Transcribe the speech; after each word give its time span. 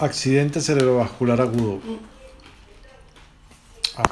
Accidente 0.00 0.60
cerebrovascular 0.60 1.40
agudo. 1.40 1.80
Ah. 3.96 4.04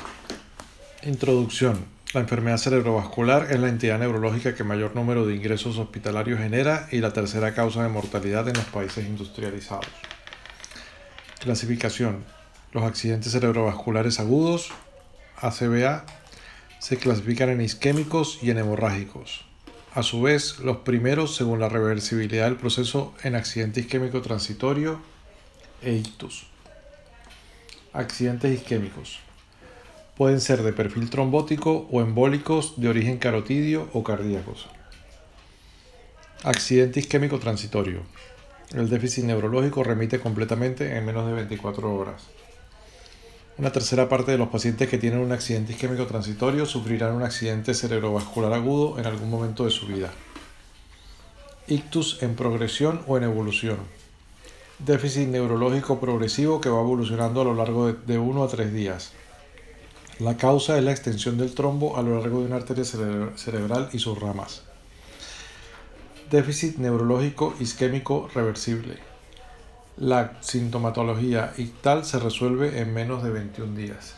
Introducción. 1.05 1.85
La 2.13 2.23
enfermedad 2.23 2.57
cerebrovascular 2.57 3.53
es 3.53 3.61
la 3.61 3.69
entidad 3.69 4.01
neurológica 4.01 4.57
que 4.57 4.65
mayor 4.65 4.97
número 4.97 5.25
de 5.25 5.37
ingresos 5.37 5.79
hospitalarios 5.79 6.41
genera 6.41 6.89
y 6.91 6.99
la 6.99 7.13
tercera 7.13 7.55
causa 7.55 7.85
de 7.85 7.89
mortalidad 7.89 8.49
en 8.49 8.55
los 8.55 8.65
países 8.65 9.07
industrializados. 9.07 9.87
Clasificación. 11.39 12.25
Los 12.73 12.83
accidentes 12.83 13.31
cerebrovasculares 13.31 14.19
agudos, 14.19 14.73
ACVA, 15.37 16.05
se 16.81 16.97
clasifican 16.97 17.51
en 17.51 17.61
isquémicos 17.61 18.41
y 18.43 18.51
en 18.51 18.59
hemorrágicos. 18.59 19.45
A 19.95 20.03
su 20.03 20.21
vez, 20.21 20.59
los 20.59 20.79
primeros 20.79 21.37
según 21.37 21.61
la 21.61 21.69
reversibilidad 21.69 22.47
del 22.47 22.57
proceso 22.57 23.15
en 23.23 23.37
accidente 23.37 23.79
isquémico 23.79 24.21
transitorio 24.21 25.01
e 25.87 25.93
ictus. 25.93 26.47
Accidentes 27.93 28.53
isquémicos. 28.53 29.21
Pueden 30.17 30.41
ser 30.41 30.63
de 30.63 30.73
perfil 30.73 31.09
trombótico 31.09 31.87
o 31.93 32.01
embólicos 32.01 32.75
de 32.77 32.89
origen 32.89 33.19
carotidio 33.19 33.89
o 33.93 34.03
cardíacos. 34.03 34.67
Accidente 36.43 37.01
isquémico 37.01 37.39
transitorio. 37.39 38.03
El 38.75 38.91
déficit 38.91 39.25
neurológico 39.25 39.85
remite 39.85 40.19
completamente 40.19 40.97
en 40.97 41.07
menos 41.07 41.27
de 41.27 41.35
24 41.35 41.95
horas. 41.95 42.25
Una 43.57 43.71
tercera 43.71 44.09
parte 44.09 44.33
de 44.33 44.39
los 44.39 44.49
pacientes 44.49 44.89
que 44.89 44.99
tienen 44.99 45.21
un 45.21 45.33
accidente 45.33 45.73
isquémico 45.73 46.07
transitorio 46.07 46.67
sufrirán 46.67 47.15
un 47.15 47.23
accidente 47.23 47.75
cerebrovascular 47.75 48.53
agudo 48.53 48.99
en 48.99 49.07
algún 49.07 49.31
momento 49.31 49.65
de 49.65 49.71
su 49.71 49.87
vida. 49.87 50.11
Ictus 51.69 52.23
en 52.23 52.35
progresión 52.35 53.03
o 53.07 53.17
en 53.17 53.23
evolución 53.25 53.79
déficit 54.79 55.29
neurológico 55.29 55.99
progresivo 55.99 56.61
que 56.61 56.69
va 56.69 56.81
evolucionando 56.81 57.41
a 57.41 57.45
lo 57.45 57.55
largo 57.55 57.93
de 57.93 58.19
1 58.19 58.45
a 58.45 58.49
3 58.49 58.73
días. 58.73 59.13
La 60.19 60.37
causa 60.37 60.77
es 60.77 60.85
la 60.85 60.93
extensión 60.93 61.39
del 61.39 61.55
trombo 61.55 61.97
a 61.97 62.03
lo 62.03 62.19
largo 62.19 62.41
de 62.41 62.47
una 62.47 62.57
arteria 62.57 62.85
cerebral 62.85 63.89
y 63.93 63.99
sus 63.99 64.19
ramas. 64.19 64.63
Déficit 66.31 66.77
neurológico 66.79 67.55
isquémico 67.61 68.29
reversible. 68.35 68.99
La 69.97 70.39
sintomatología 70.41 71.55
ictal 71.57 72.05
se 72.05 72.19
resuelve 72.19 72.81
en 72.81 72.93
menos 72.93 73.23
de 73.23 73.31
21 73.31 73.75
días. 73.77 74.15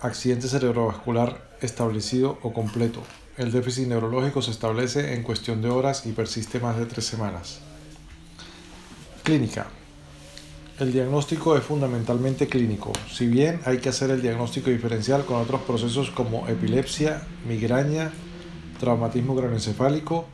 Accidente 0.00 0.48
cerebrovascular 0.48 1.42
establecido 1.60 2.38
o 2.42 2.52
completo. 2.52 3.02
El 3.36 3.52
déficit 3.52 3.88
neurológico 3.88 4.40
se 4.40 4.52
establece 4.52 5.14
en 5.14 5.22
cuestión 5.22 5.60
de 5.60 5.68
horas 5.68 6.06
y 6.06 6.12
persiste 6.12 6.60
más 6.60 6.78
de 6.78 6.86
3 6.86 7.04
semanas. 7.04 7.60
Clínica. 9.28 9.66
El 10.78 10.90
diagnóstico 10.90 11.54
es 11.54 11.62
fundamentalmente 11.62 12.46
clínico, 12.46 12.92
si 13.12 13.26
bien 13.26 13.60
hay 13.66 13.76
que 13.76 13.90
hacer 13.90 14.10
el 14.10 14.22
diagnóstico 14.22 14.70
diferencial 14.70 15.26
con 15.26 15.36
otros 15.36 15.60
procesos 15.60 16.10
como 16.10 16.48
epilepsia, 16.48 17.26
migraña, 17.46 18.10
traumatismo 18.80 19.36
craneoencefálico, 19.36 20.24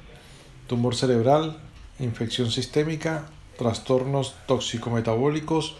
tumor 0.69 0.95
cerebral, 0.95 1.59
infección 1.99 2.53
sistémica, 2.53 3.27
trastornos 3.59 4.37
tóxico-metabólicos, 4.47 5.75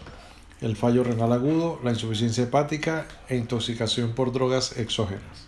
el 0.59 0.75
fallo 0.75 1.05
renal 1.05 1.31
agudo, 1.31 1.79
la 1.85 1.91
insuficiencia 1.91 2.43
hepática 2.43 3.07
e 3.29 3.37
intoxicación 3.37 4.11
por 4.11 4.33
drogas 4.33 4.77
exógenas. 4.77 5.47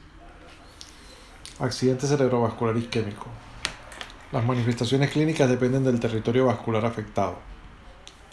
Accidente 1.60 2.08
cerebrovascular 2.08 2.78
isquémico. 2.78 3.26
Las 4.32 4.46
manifestaciones 4.46 5.12
clínicas 5.12 5.50
dependen 5.50 5.84
del 5.84 6.00
territorio 6.00 6.46
vascular 6.46 6.86
afectado. 6.86 7.57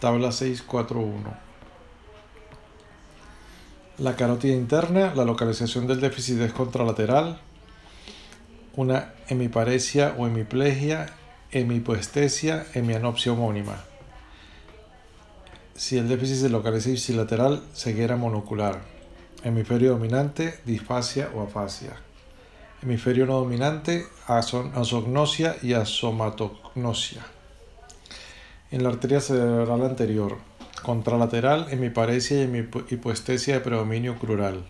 Tabla 0.05 0.33
641. 0.33 1.34
La 3.97 4.16
carótida 4.16 4.52
interna, 4.52 5.14
la 5.14 5.24
localización 5.24 5.86
del 5.86 6.02
déficit 6.02 6.41
es 6.41 6.53
contralateral, 6.53 7.41
una 8.76 9.15
hemiparesia 9.28 10.15
o 10.19 10.26
hemiplegia, 10.26 11.06
hemipoestesia, 11.53 12.66
hemianopsia 12.75 13.32
homónima. 13.32 13.82
Si 15.75 15.97
el 15.97 16.06
déficit 16.06 16.36
se 16.36 16.50
localiza 16.50 16.91
ipsilateral, 16.91 17.62
ceguera 17.72 18.16
monocular. 18.16 18.82
Hemisferio 19.42 19.92
dominante, 19.92 20.60
disfasia 20.66 21.31
o 21.34 21.41
afasia. 21.41 21.97
Hemisferio 22.82 23.25
no 23.25 23.38
dominante, 23.38 24.04
asognosia 24.26 25.56
y 25.62 25.72
asomatognosia 25.72 27.25
en 28.74 28.82
la 28.82 28.88
arteria 28.88 29.20
cerebral 29.20 29.82
anterior, 29.82 30.38
contralateral, 30.82 31.68
hemiparesia 31.70 32.42
y 32.42 32.68
hipoestesia 32.90 33.54
de 33.54 33.60
predominio 33.60 34.18
crural. 34.18 34.64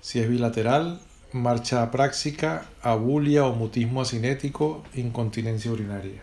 Si 0.00 0.20
es 0.20 0.28
bilateral, 0.30 1.02
marcha 1.30 1.82
apráxica, 1.82 2.64
abulia 2.80 3.44
o 3.44 3.54
mutismo 3.54 4.00
asinético, 4.00 4.82
incontinencia 4.94 5.70
urinaria. 5.70 6.22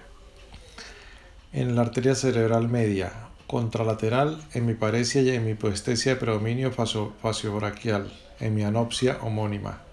En 1.54 1.76
la 1.76 1.84
arteria 1.84 2.16
cerebral 2.16 2.68
media, 2.68 3.12
contralateral, 3.46 4.42
hemiparesia 4.56 5.22
y 5.22 5.30
hemipoestesia 5.30 6.16
de 6.16 6.20
predominio 6.20 6.72
faciobraquial, 6.72 8.12
hemianopsia 8.40 9.20
homónima. 9.22 9.84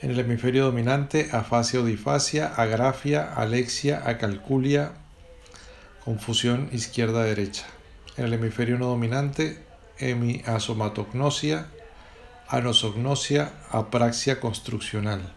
En 0.00 0.10
el 0.10 0.18
hemisferio 0.18 0.64
dominante, 0.64 1.28
afasia 1.30 1.78
o 1.78 1.84
difasia, 1.84 2.48
agrafia, 2.56 3.32
alexia, 3.32 4.02
acalculia, 4.04 4.94
confusión 6.04 6.68
izquierda-derecha. 6.72 7.64
En 8.16 8.24
el 8.26 8.34
hemisferio 8.34 8.78
no 8.78 8.86
dominante, 8.86 9.62
hemiasomatognosia, 9.98 11.68
anosognosia, 12.48 13.52
apraxia 13.70 14.40
construccional. 14.40 15.32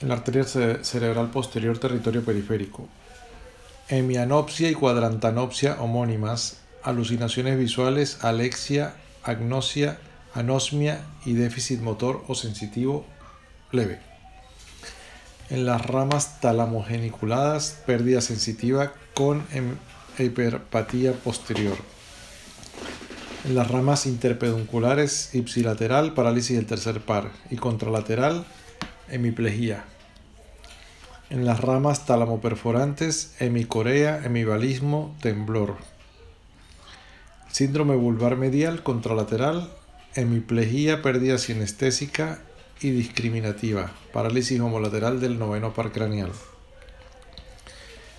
En 0.00 0.08
la 0.08 0.14
arteria 0.14 0.44
cerebral 0.44 1.30
posterior, 1.30 1.78
territorio 1.78 2.24
periférico. 2.24 2.88
Hemianopsia 3.88 4.70
y 4.70 4.74
cuadrantanopsia 4.74 5.80
homónimas, 5.80 6.60
alucinaciones 6.82 7.58
visuales, 7.58 8.22
alexia, 8.22 8.94
agnosia, 9.22 9.98
anosmia 10.34 11.00
y 11.24 11.32
déficit 11.32 11.80
motor 11.80 12.22
o 12.28 12.34
sensitivo 12.34 13.06
leve 13.72 14.07
en 15.50 15.64
las 15.64 15.84
ramas 15.86 16.40
talamogeniculadas, 16.40 17.82
pérdida 17.86 18.20
sensitiva 18.20 18.92
con 19.14 19.44
hiperpatía 20.18 21.12
posterior. 21.12 21.76
En 23.44 23.54
las 23.54 23.70
ramas 23.70 24.06
interpedunculares, 24.06 25.34
ipsilateral, 25.34 26.12
parálisis 26.12 26.56
del 26.56 26.66
tercer 26.66 27.00
par 27.00 27.30
y 27.50 27.56
contralateral, 27.56 28.44
hemiplegia. 29.08 29.84
En 31.30 31.44
las 31.46 31.60
ramas 31.60 32.04
talamoperforantes, 32.04 33.34
hemicorea, 33.38 34.22
hemibalismo, 34.24 35.14
temblor. 35.20 35.76
Síndrome 37.50 37.94
vulvar 37.96 38.36
medial, 38.36 38.82
contralateral, 38.82 39.70
hemiplegia, 40.14 41.00
pérdida 41.00 41.38
sinestésica 41.38 42.40
y 42.80 42.90
discriminativa, 42.90 43.92
parálisis 44.12 44.60
homolateral 44.60 45.20
del 45.20 45.38
noveno 45.38 45.72
par 45.72 45.92
craneal. 45.92 46.30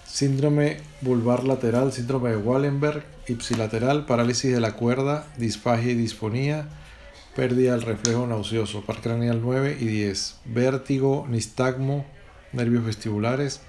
Síndrome 0.06 0.78
vulvar 1.02 1.44
lateral, 1.44 1.94
síndrome 1.94 2.32
de 2.32 2.38
Wallenberg, 2.38 3.06
ipsilateral, 3.28 4.06
parálisis 4.06 4.52
de 4.52 4.60
la 4.60 4.74
cuerda, 4.74 5.28
disfagia 5.38 5.92
y 5.92 5.96
disfonía, 5.96 6.68
pérdida 7.36 7.72
del 7.72 7.84
reflejo 7.84 8.28
nauseoso, 8.28 8.82
par 8.82 9.02
craneal 9.02 9.42
9 9.42 9.78
y 9.80 9.86
10, 9.86 10.40
vértigo, 10.46 11.26
nistagmo, 11.30 12.06
nervios 12.52 12.84
vestibulares, 12.84 13.62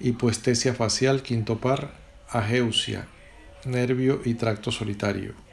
hipoestesia 0.00 0.74
facial, 0.74 1.22
quinto 1.22 1.58
par, 1.58 1.92
ageusia, 2.28 3.06
nervio 3.64 4.20
y 4.24 4.34
tracto 4.34 4.72
solitario. 4.72 5.43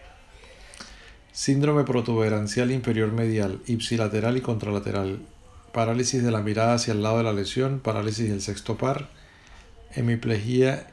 Síndrome 1.33 1.85
protuberancial 1.85 2.71
inferior 2.71 3.13
medial, 3.13 3.61
ipsilateral 3.65 4.35
y 4.35 4.41
contralateral. 4.41 5.19
Parálisis 5.71 6.21
de 6.21 6.29
la 6.29 6.41
mirada 6.41 6.73
hacia 6.73 6.91
el 6.91 7.01
lado 7.01 7.19
de 7.19 7.23
la 7.23 7.31
lesión, 7.31 7.79
parálisis 7.79 8.29
del 8.29 8.41
sexto 8.41 8.77
par, 8.77 9.07
hemiplegia 9.95 10.87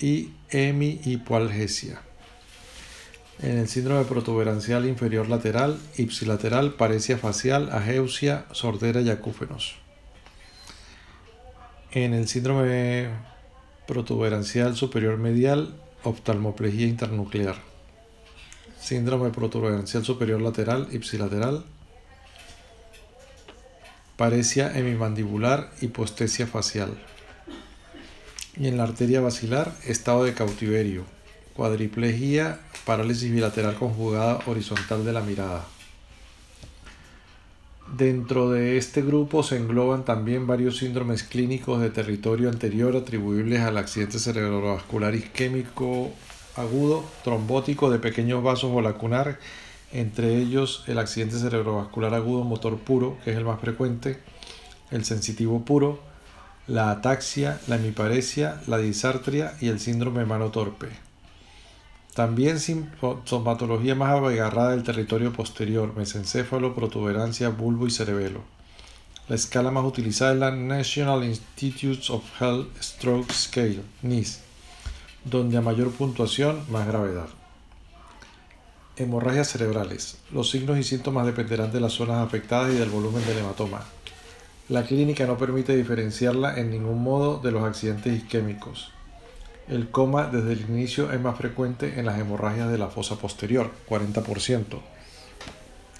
y 0.00 0.32
hemihipoalgesia. 0.50 2.00
En 3.42 3.58
el 3.58 3.68
síndrome 3.68 4.04
protuberancial 4.04 4.86
inferior 4.86 5.28
lateral, 5.28 5.78
ipsilateral, 5.98 6.74
paresia 6.74 7.16
facial, 7.16 7.70
ageusia, 7.70 8.46
sordera 8.50 9.02
y 9.02 9.10
acúfenos. 9.10 9.76
En 11.92 12.12
el 12.12 12.26
síndrome 12.26 13.10
protuberancial 13.86 14.74
superior 14.74 15.16
medial, 15.16 15.80
oftalmoplegia 16.02 16.88
internuclear 16.88 17.73
síndrome 18.84 19.30
protuberancial 19.30 20.04
superior 20.04 20.42
lateral, 20.42 20.88
ipsilateral, 20.92 21.64
paresia 24.18 24.78
hemimandibular, 24.78 25.70
hipoestesia 25.80 26.46
facial. 26.46 26.90
Y 28.58 28.68
en 28.68 28.76
la 28.76 28.82
arteria 28.82 29.22
basilar, 29.22 29.72
estado 29.86 30.24
de 30.24 30.34
cautiverio, 30.34 31.04
cuadriplegia, 31.56 32.60
parálisis 32.84 33.32
bilateral 33.32 33.74
conjugada 33.76 34.40
horizontal 34.46 35.02
de 35.02 35.12
la 35.14 35.22
mirada. 35.22 35.64
Dentro 37.96 38.50
de 38.50 38.76
este 38.76 39.00
grupo 39.00 39.42
se 39.42 39.56
engloban 39.56 40.04
también 40.04 40.46
varios 40.46 40.76
síndromes 40.76 41.22
clínicos 41.22 41.80
de 41.80 41.88
territorio 41.88 42.50
anterior 42.50 42.94
atribuibles 42.96 43.60
al 43.60 43.78
accidente 43.78 44.18
cerebrovascular 44.18 45.14
isquémico 45.14 46.12
agudo, 46.56 47.04
trombótico 47.22 47.90
de 47.90 47.98
pequeños 47.98 48.42
vasos 48.42 48.70
o 48.72 48.80
lacunar, 48.80 49.38
entre 49.92 50.36
ellos 50.38 50.84
el 50.86 50.98
accidente 50.98 51.38
cerebrovascular 51.38 52.14
agudo 52.14 52.44
motor 52.44 52.78
puro, 52.78 53.16
que 53.24 53.30
es 53.30 53.36
el 53.36 53.44
más 53.44 53.60
frecuente, 53.60 54.18
el 54.90 55.04
sensitivo 55.04 55.64
puro, 55.64 56.00
la 56.66 56.90
ataxia, 56.90 57.60
la 57.66 57.76
hemiparesia, 57.76 58.60
la 58.66 58.78
disartria 58.78 59.54
y 59.60 59.68
el 59.68 59.80
síndrome 59.80 60.24
mano 60.24 60.50
torpe. 60.50 60.88
También 62.14 62.60
sintomatología 62.60 63.96
más 63.96 64.12
agarrada 64.12 64.70
del 64.70 64.84
territorio 64.84 65.32
posterior, 65.32 65.94
mesencéfalo, 65.96 66.74
protuberancia, 66.74 67.48
bulbo 67.48 67.86
y 67.86 67.90
cerebelo. 67.90 68.42
La 69.28 69.34
escala 69.34 69.70
más 69.70 69.84
utilizada 69.84 70.32
es 70.32 70.38
la 70.38 70.50
National 70.52 71.24
Institutes 71.24 72.10
of 72.10 72.22
Health 72.40 72.68
Stroke 72.80 73.32
Scale, 73.32 73.80
NIS, 74.02 74.40
donde 75.24 75.56
a 75.56 75.62
mayor 75.62 75.90
puntuación, 75.90 76.60
más 76.70 76.86
gravedad. 76.86 77.28
Hemorragias 78.96 79.48
cerebrales. 79.48 80.18
Los 80.30 80.50
signos 80.50 80.78
y 80.78 80.84
síntomas 80.84 81.26
dependerán 81.26 81.72
de 81.72 81.80
las 81.80 81.94
zonas 81.94 82.24
afectadas 82.24 82.72
y 82.72 82.76
del 82.76 82.90
volumen 82.90 83.24
del 83.26 83.38
hematoma. 83.38 83.84
La 84.68 84.84
clínica 84.84 85.26
no 85.26 85.36
permite 85.36 85.74
diferenciarla 85.76 86.58
en 86.58 86.70
ningún 86.70 87.02
modo 87.02 87.38
de 87.38 87.50
los 87.50 87.64
accidentes 87.64 88.16
isquémicos. 88.16 88.92
El 89.66 89.90
coma 89.90 90.26
desde 90.26 90.52
el 90.52 90.60
inicio 90.60 91.10
es 91.10 91.20
más 91.20 91.38
frecuente 91.38 91.98
en 91.98 92.06
las 92.06 92.18
hemorragias 92.18 92.70
de 92.70 92.78
la 92.78 92.88
fosa 92.88 93.16
posterior, 93.16 93.70
40%, 93.88 94.80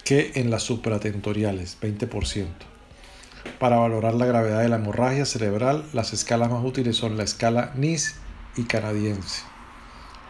que 0.05 0.32
en 0.35 0.50
las 0.50 0.62
supratentoriales, 0.62 1.79
20%. 1.81 2.47
Para 3.59 3.76
valorar 3.76 4.15
la 4.15 4.26
gravedad 4.26 4.61
de 4.61 4.69
la 4.69 4.76
hemorragia 4.76 5.25
cerebral, 5.25 5.85
las 5.93 6.12
escalas 6.12 6.50
más 6.50 6.65
útiles 6.65 6.97
son 6.97 7.17
la 7.17 7.25
escala 7.25 7.73
NIS 7.75 8.17
y 8.56 8.64
canadiense. 8.64 9.42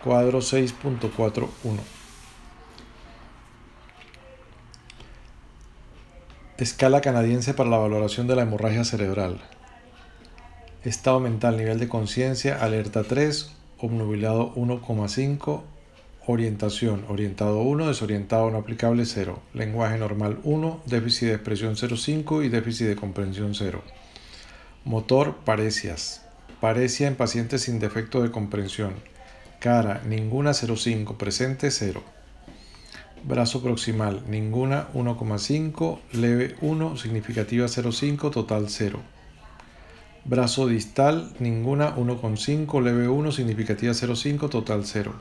Cuadro 0.02 0.40
6.41. 0.40 1.78
Escala 6.58 7.00
canadiense 7.00 7.54
para 7.54 7.70
la 7.70 7.78
valoración 7.78 8.26
de 8.26 8.36
la 8.36 8.42
hemorragia 8.42 8.84
cerebral 8.84 9.40
estado 10.84 11.18
mental, 11.18 11.56
nivel 11.56 11.78
de 11.78 11.88
conciencia, 11.88 12.62
alerta 12.62 13.04
3, 13.04 13.50
obnubilado 13.78 14.54
1,5, 14.54 15.62
orientación, 16.26 17.04
orientado 17.08 17.60
1, 17.60 17.88
desorientado 17.88 18.50
no 18.50 18.58
aplicable 18.58 19.06
0, 19.06 19.40
lenguaje 19.54 19.98
normal 19.98 20.40
1, 20.44 20.82
déficit 20.86 21.28
de 21.28 21.34
expresión 21.34 21.74
0,5 21.76 22.44
y 22.44 22.48
déficit 22.48 22.86
de 22.86 22.96
comprensión 22.96 23.54
0. 23.54 23.82
Motor, 24.84 25.36
parecias, 25.44 26.23
parecia 26.64 27.08
en 27.08 27.14
pacientes 27.14 27.60
sin 27.60 27.78
defecto 27.78 28.22
de 28.22 28.30
comprensión, 28.30 28.94
cara, 29.60 30.00
ninguna 30.06 30.52
0,5, 30.52 31.18
presente 31.18 31.70
0. 31.70 32.02
Brazo 33.22 33.62
proximal, 33.62 34.22
ninguna 34.28 34.88
1,5, 34.94 35.98
leve 36.12 36.56
1, 36.62 36.96
significativa 36.96 37.66
0,5, 37.66 38.30
total 38.30 38.70
0. 38.70 38.98
Brazo 40.24 40.66
distal, 40.66 41.34
ninguna 41.38 41.94
1,5, 41.96 42.82
leve 42.82 43.08
1, 43.08 43.32
significativa 43.32 43.92
0,5, 43.92 44.48
total 44.48 44.86
0. 44.86 45.12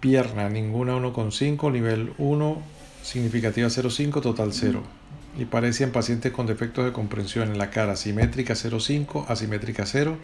Pierna, 0.00 0.48
ninguna 0.48 0.96
1,5, 0.96 1.70
nivel 1.70 2.12
1, 2.18 2.62
significativa 3.04 3.68
0,5, 3.68 4.20
total 4.20 4.52
0. 4.52 4.82
Y 5.38 5.46
parece 5.46 5.84
en 5.84 5.92
pacientes 5.92 6.32
con 6.32 6.46
defectos 6.46 6.84
de 6.84 6.92
comprensión 6.92 7.50
en 7.50 7.58
la 7.58 7.70
cara, 7.70 7.96
simétrica 7.96 8.54
0,5, 8.54 9.26
asimétrica 9.28 9.86
0. 9.86 10.16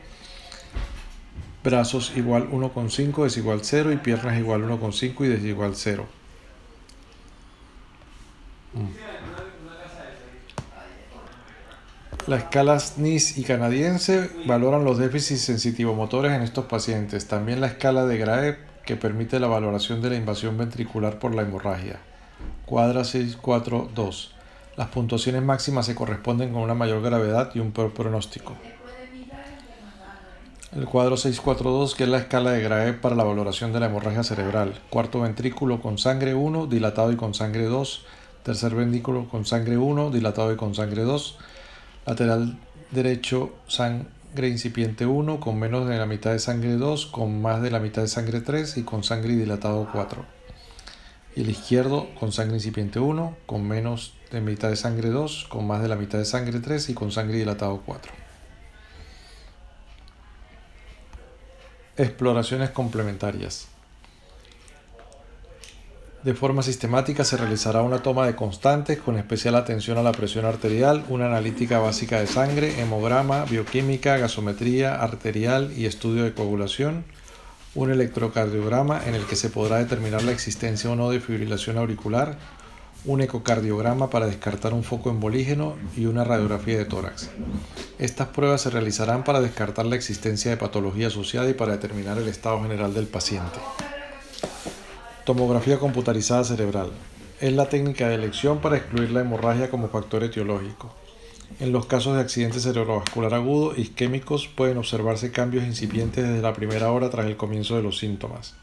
Brazos 1.64 2.12
igual 2.16 2.50
1,5, 2.50 3.24
desigual 3.24 3.60
0 3.62 3.92
y 3.92 3.96
piernas 3.96 4.38
igual 4.38 4.62
1,5 4.62 5.24
y 5.24 5.28
desigual 5.28 5.72
0. 5.74 6.06
Las 12.26 12.42
escalas 12.42 12.98
NIS 12.98 13.38
y 13.38 13.44
canadiense 13.44 14.30
valoran 14.46 14.84
los 14.84 14.98
déficits 14.98 15.40
sensitivomotores 15.40 16.32
en 16.32 16.42
estos 16.42 16.66
pacientes. 16.66 17.26
También 17.26 17.62
la 17.62 17.68
escala 17.68 18.04
de 18.04 18.18
Graeb, 18.18 18.58
que 18.84 18.96
permite 18.96 19.40
la 19.40 19.46
valoración 19.46 20.02
de 20.02 20.10
la 20.10 20.16
invasión 20.16 20.58
ventricular 20.58 21.18
por 21.18 21.34
la 21.34 21.42
hemorragia. 21.42 22.00
Cuadra 22.66 23.04
642. 23.04 24.37
Las 24.78 24.90
puntuaciones 24.90 25.42
máximas 25.42 25.86
se 25.86 25.96
corresponden 25.96 26.52
con 26.52 26.62
una 26.62 26.72
mayor 26.72 27.02
gravedad 27.02 27.50
y 27.52 27.58
un 27.58 27.72
peor 27.72 27.92
pronóstico. 27.92 28.54
El 30.70 30.84
cuadro 30.84 31.16
642, 31.16 31.96
que 31.96 32.04
es 32.04 32.08
la 32.08 32.18
escala 32.18 32.52
de 32.52 32.62
Graeb 32.62 33.00
para 33.00 33.16
la 33.16 33.24
valoración 33.24 33.72
de 33.72 33.80
la 33.80 33.86
hemorragia 33.86 34.22
cerebral. 34.22 34.80
Cuarto 34.88 35.22
ventrículo 35.22 35.82
con 35.82 35.98
sangre 35.98 36.36
1, 36.36 36.68
dilatado 36.68 37.10
y 37.10 37.16
con 37.16 37.34
sangre 37.34 37.64
2. 37.64 38.04
Tercer 38.44 38.76
ventrículo 38.76 39.28
con 39.28 39.44
sangre 39.44 39.76
1, 39.76 40.12
dilatado 40.12 40.52
y 40.52 40.56
con 40.56 40.76
sangre 40.76 41.02
2 41.02 41.38
Lateral 42.06 42.56
derecho, 42.92 43.56
sangre 43.66 44.48
incipiente 44.48 45.06
1, 45.06 45.40
con 45.40 45.58
menos 45.58 45.88
de 45.88 45.98
la 45.98 46.06
mitad 46.06 46.30
de 46.30 46.38
sangre 46.38 46.76
2, 46.76 47.06
con 47.06 47.42
más 47.42 47.62
de 47.62 47.72
la 47.72 47.80
mitad 47.80 48.02
de 48.02 48.08
sangre 48.08 48.42
3 48.42 48.76
y 48.76 48.84
con 48.84 49.02
sangre 49.02 49.34
dilatado 49.34 49.88
4. 49.90 50.24
Y 51.34 51.40
el 51.40 51.50
izquierdo 51.50 52.08
con 52.20 52.30
sangre 52.30 52.54
incipiente 52.58 53.00
1, 53.00 53.36
con 53.44 53.66
menos 53.66 54.14
de 54.30 54.40
mitad 54.40 54.68
de 54.68 54.76
sangre 54.76 55.10
2, 55.10 55.46
con 55.48 55.66
más 55.66 55.82
de 55.82 55.88
la 55.88 55.96
mitad 55.96 56.18
de 56.18 56.24
sangre 56.24 56.60
3 56.60 56.90
y 56.90 56.94
con 56.94 57.10
sangre 57.10 57.38
dilatado 57.38 57.82
4. 57.84 58.12
Exploraciones 61.96 62.70
complementarias. 62.70 63.68
De 66.22 66.34
forma 66.34 66.62
sistemática 66.62 67.24
se 67.24 67.36
realizará 67.36 67.82
una 67.82 68.02
toma 68.02 68.26
de 68.26 68.34
constantes 68.34 68.98
con 68.98 69.16
especial 69.16 69.54
atención 69.54 69.98
a 69.98 70.02
la 70.02 70.12
presión 70.12 70.44
arterial, 70.44 71.04
una 71.08 71.26
analítica 71.26 71.78
básica 71.78 72.18
de 72.18 72.26
sangre, 72.26 72.80
hemograma, 72.80 73.44
bioquímica, 73.44 74.16
gasometría 74.16 74.96
arterial 74.96 75.72
y 75.76 75.86
estudio 75.86 76.24
de 76.24 76.34
coagulación, 76.34 77.04
un 77.76 77.92
electrocardiograma 77.92 79.00
en 79.06 79.14
el 79.14 79.24
que 79.26 79.36
se 79.36 79.48
podrá 79.48 79.78
determinar 79.78 80.22
la 80.24 80.32
existencia 80.32 80.90
o 80.90 80.96
no 80.96 81.08
de 81.08 81.20
fibrilación 81.20 81.78
auricular, 81.78 82.36
un 83.04 83.20
ecocardiograma 83.20 84.10
para 84.10 84.26
descartar 84.26 84.74
un 84.74 84.84
foco 84.84 85.10
embolígeno 85.10 85.76
y 85.96 86.06
una 86.06 86.24
radiografía 86.24 86.78
de 86.78 86.84
tórax. 86.84 87.30
Estas 87.98 88.28
pruebas 88.28 88.60
se 88.60 88.70
realizarán 88.70 89.24
para 89.24 89.40
descartar 89.40 89.86
la 89.86 89.96
existencia 89.96 90.50
de 90.50 90.56
patología 90.56 91.06
asociada 91.06 91.48
y 91.48 91.54
para 91.54 91.72
determinar 91.72 92.18
el 92.18 92.28
estado 92.28 92.62
general 92.62 92.94
del 92.94 93.06
paciente. 93.06 93.58
Tomografía 95.24 95.78
computarizada 95.78 96.44
cerebral. 96.44 96.90
Es 97.40 97.52
la 97.52 97.68
técnica 97.68 98.08
de 98.08 98.16
elección 98.16 98.60
para 98.60 98.76
excluir 98.76 99.10
la 99.10 99.20
hemorragia 99.20 99.70
como 99.70 99.88
factor 99.88 100.24
etiológico. 100.24 100.92
En 101.60 101.72
los 101.72 101.86
casos 101.86 102.14
de 102.14 102.20
accidente 102.20 102.60
cerebrovascular 102.60 103.34
agudo, 103.34 103.74
isquémicos, 103.76 104.48
pueden 104.48 104.78
observarse 104.78 105.32
cambios 105.32 105.64
incipientes 105.64 106.26
desde 106.26 106.42
la 106.42 106.52
primera 106.52 106.92
hora 106.92 107.10
tras 107.10 107.26
el 107.26 107.36
comienzo 107.36 107.76
de 107.76 107.82
los 107.82 107.98
síntomas. 107.98 108.54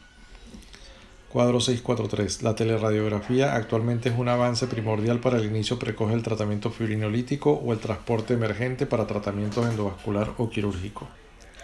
Cuadro 1.36 1.60
643. 1.60 2.42
La 2.44 2.54
teleradiografía 2.54 3.56
actualmente 3.56 4.08
es 4.08 4.16
un 4.16 4.26
avance 4.26 4.66
primordial 4.68 5.20
para 5.20 5.36
el 5.36 5.44
inicio 5.44 5.78
precoz 5.78 6.08
del 6.08 6.22
tratamiento 6.22 6.70
fibrinolítico 6.70 7.52
o 7.52 7.74
el 7.74 7.78
transporte 7.78 8.32
emergente 8.32 8.86
para 8.86 9.06
tratamientos 9.06 9.68
endovascular 9.68 10.32
o 10.38 10.48
quirúrgico. 10.48 11.06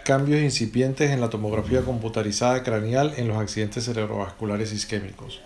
Cambios 0.05 0.41
incipientes 0.41 1.09
en 1.09 1.21
la 1.21 1.31
tomografía 1.31 1.81
computarizada 1.81 2.61
craneal 2.61 3.15
en 3.17 3.27
los 3.27 3.37
accidentes 3.37 3.85
cerebrovasculares 3.85 4.71
isquémicos. 4.73 5.41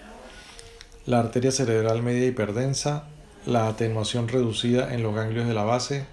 La 1.06 1.22
arteria 1.22 1.54
cerebral 1.54 2.04
media 2.04 2.28
hiperdensa, 2.28 3.06
la 3.46 3.70
atenuación 3.70 4.28
reducida 4.28 4.94
en 4.94 5.04
los 5.04 5.16
ganglios 5.16 5.48
de 5.48 5.54
la 5.54 5.64
base, 5.64 6.06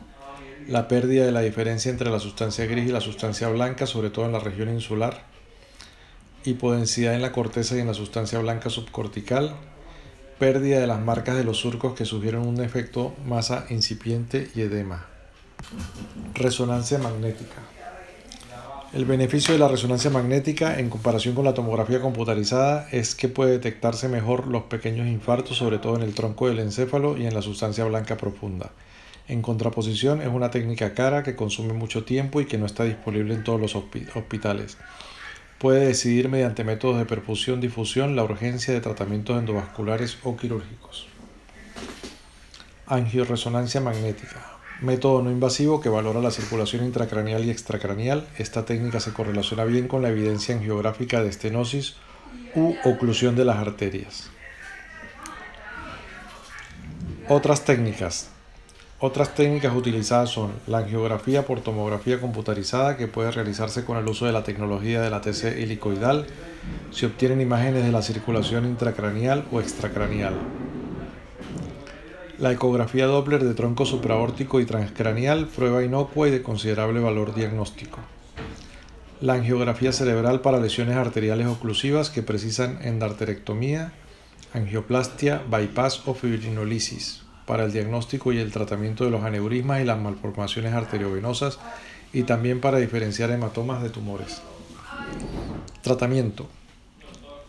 la 0.69 0.87
pérdida 0.87 1.27
de 1.27 1.33
la 1.33 1.41
diferencia 1.41 1.91
entre 1.91 2.11
la 2.11 2.21
sustancia 2.21 2.65
gris 2.67 2.89
y 2.89 2.93
la 2.93 3.01
sustancia 3.01 3.49
blanca, 3.49 3.89
sobre 3.89 4.11
todo 4.11 4.27
en 4.27 4.33
la 4.35 4.39
región 4.39 4.69
insular, 4.69 5.34
hipodensidad 6.45 7.15
en 7.15 7.23
la 7.23 7.33
corteza 7.33 7.77
y 7.77 7.81
en 7.81 7.87
la 7.87 7.95
sustancia 7.95 8.39
blanca 8.39 8.71
subcortical, 8.71 9.55
pérdida 10.39 10.81
de 10.81 10.87
las 10.87 11.01
marcas 11.01 11.37
de 11.37 11.45
los 11.45 11.59
surcos 11.59 11.95
que 11.95 12.05
sugieren 12.05 12.41
un 12.41 12.63
efecto 12.63 13.15
masa 13.27 13.67
incipiente 13.71 14.51
y 14.55 14.63
edema. 14.63 15.07
Resonancia 16.35 16.99
magnética. 16.99 17.63
El 18.93 19.07
beneficio 19.07 19.55
de 19.55 19.59
la 19.59 19.67
resonancia 19.67 20.09
magnética 20.11 20.79
en 20.79 20.89
comparación 20.89 21.35
con 21.35 21.45
la 21.45 21.55
tomografía 21.55 22.01
computarizada 22.01 22.89
es 22.93 23.17
que 23.17 23.29
puede 23.29 23.53
detectarse 23.53 24.09
mejor 24.09 24.47
los 24.47 24.65
pequeños 24.65 25.09
infartos, 25.09 25.57
sobre 25.57 25.79
todo 25.79 25.97
en 25.97 26.03
el 26.03 26.15
tronco 26.15 26.47
del 26.47 26.61
encéfalo 26.61 27.19
y 27.19 27.27
en 27.27 27.35
la 27.35 27.43
sustancia 27.43 27.85
blanca 27.85 28.17
profunda. 28.17 28.71
En 29.27 29.43
contraposición, 29.43 30.23
es 30.23 30.29
una 30.29 30.51
técnica 30.51 30.95
cara 30.95 31.23
que 31.23 31.35
consume 31.35 31.73
mucho 31.73 32.05
tiempo 32.05 32.41
y 32.41 32.45
que 32.45 32.59
no 32.59 32.67
está 32.67 32.85
disponible 32.85 33.35
en 33.35 33.43
todos 33.43 33.61
los 33.61 33.75
hospitales. 33.75 34.77
Puede 35.65 35.87
decidir 35.87 36.29
mediante 36.29 36.63
métodos 36.63 36.99
de 36.99 37.07
perfusión-difusión 37.07 38.17
la 38.17 38.23
urgencia 38.23 38.75
de 38.75 38.83
tratamientos 38.83 39.39
endovasculares 39.39 40.19
o 40.23 40.37
quirúrgicos. 40.37 41.07
Angioresonancia 42.87 43.81
magnética. 43.81 44.59
Método 44.83 45.23
no 45.23 45.31
invasivo 45.31 45.81
que 45.81 45.89
valora 45.89 46.21
la 46.21 46.31
circulación 46.31 46.85
intracraneal 46.85 47.47
y 47.47 47.51
extracraneal. 47.51 48.29
Esta 48.37 48.67
técnica 48.67 49.01
se 49.01 49.15
correlaciona 49.15 49.65
bien 49.65 49.89
con 49.89 50.03
la 50.03 50.11
evidencia 50.11 50.55
angiográfica 50.55 51.23
de 51.23 51.31
estenosis 51.31 51.95
u 52.55 52.75
oclusión 52.85 53.35
de 53.35 53.47
las 53.47 53.57
arterias. 53.57 54.29
Otras 57.27 57.65
técnicas. 57.65 58.34
Otras 59.07 59.35
técnicas 59.35 59.77
utilizadas 59.77 60.31
son 60.31 60.53
la 60.67 60.79
angiografía 60.79 61.45
por 61.45 61.61
tomografía 61.61 62.19
computarizada 62.19 62.97
que 62.97 63.07
puede 63.07 63.31
realizarse 63.31 63.85
con 63.85 63.99
el 63.99 64.09
uso 64.09 64.25
de 64.25 64.33
la 64.33 64.45
tecnología 64.45 65.03
de 65.03 65.11
la 65.11 65.21
TC 65.21 65.59
helicoidal. 65.59 66.25
Se 66.91 67.05
obtienen 67.05 67.43
imágenes 67.43 67.85
de 67.85 67.93
la 67.93 68.01
circulación 68.01 68.65
intracraneal 68.65 69.45
o 69.53 69.61
extracraneal. 69.61 70.33
La 72.39 72.53
ecografía 72.53 73.05
Doppler 73.05 73.45
de 73.45 73.53
tronco 73.53 73.85
supraórtico 73.85 74.59
y 74.59 74.65
transcraneal, 74.65 75.49
prueba 75.49 75.85
inocua 75.85 76.29
y 76.29 76.31
de 76.31 76.43
considerable 76.43 77.01
valor 77.01 77.35
diagnóstico. 77.35 77.99
La 79.21 79.35
angiografía 79.35 79.93
cerebral 79.93 80.41
para 80.41 80.61
lesiones 80.61 80.97
arteriales 80.97 81.47
oclusivas 81.47 82.09
que 82.09 82.23
precisan 82.23 82.79
endarterectomía, 82.81 83.93
angioplastia, 84.55 85.43
bypass 85.51 86.09
o 86.09 86.15
fibrinolisis 86.15 87.24
para 87.47 87.65
el 87.65 87.73
diagnóstico 87.73 88.33
y 88.33 88.39
el 88.39 88.53
tratamiento 88.53 89.05
de 89.05 89.11
los 89.11 89.23
aneurismas 89.23 89.81
y 89.81 89.85
las 89.85 90.01
malformaciones 90.01 90.73
arteriovenosas 90.73 91.59
y 92.13 92.23
también 92.23 92.61
para 92.61 92.79
diferenciar 92.79 93.31
hematomas 93.31 93.83
de 93.83 93.91
tumores. 93.91 94.43
Tratamiento. 95.83 96.49